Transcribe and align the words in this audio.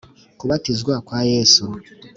Kubatizwa 0.39 0.93
kwa 1.07 1.19
Yesu 1.31 1.63